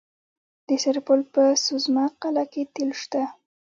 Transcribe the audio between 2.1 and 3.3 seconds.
قلعه کې تیل شته.